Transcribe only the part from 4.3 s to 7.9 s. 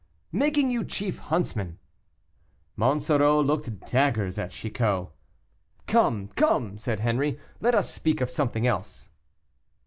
at Chicot. "Come, come," said Henri, "let